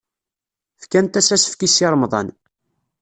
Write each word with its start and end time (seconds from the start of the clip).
Fkant-as 0.83 1.29
asefk 1.35 1.61
i 1.67 1.69
Si 1.73 1.85
Remḍan. 1.91 2.27